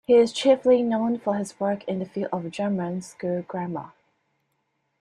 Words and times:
He 0.07 0.15
is 0.15 0.33
chiefly 0.33 0.81
known 0.81 1.19
for 1.19 1.35
his 1.35 1.59
work 1.59 1.83
in 1.87 1.99
the 1.99 2.07
field 2.07 2.29
of 2.33 2.49
German 2.49 3.03
school 3.03 3.43
grammar. 3.43 3.91